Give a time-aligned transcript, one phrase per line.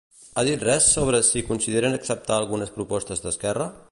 [0.35, 3.73] Ha dit res sobre si consideren acceptar algunes propostes d'Esquerra?